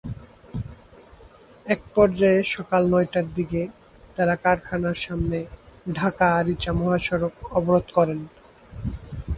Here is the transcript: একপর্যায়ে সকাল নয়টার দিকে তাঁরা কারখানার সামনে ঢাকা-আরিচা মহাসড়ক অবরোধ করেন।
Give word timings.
একপর্যায়ে 1.65 2.41
সকাল 2.53 2.83
নয়টার 2.89 3.27
দিকে 3.35 3.61
তাঁরা 4.15 4.35
কারখানার 4.35 4.97
সামনে 4.97 5.37
ঢাকা-আরিচা 5.93 6.71
মহাসড়ক 6.73 7.33
অবরোধ 7.51 7.87
করেন। 7.93 8.19